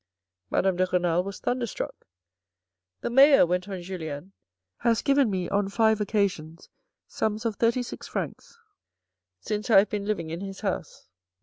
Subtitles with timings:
[0.49, 2.07] Madame de Renal was thunderstruck."
[3.01, 4.33] The Mayor," went on Julien,"
[4.87, 6.69] has given me on five occasions
[7.07, 8.57] sums of thirty six francs
[9.41, 11.05] since I have been living in his house.